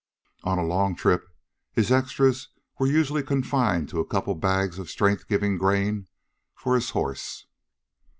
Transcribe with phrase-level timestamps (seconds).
[0.43, 1.27] On a long trip
[1.73, 2.47] his "extras"
[2.79, 6.07] were usually confined to a couple of bags of strength giving grain
[6.55, 7.45] for his horse.